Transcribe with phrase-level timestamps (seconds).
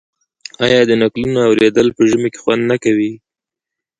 [0.65, 3.11] آیا د نکلونو اوریدل په ژمي کې خوند نه کوي؟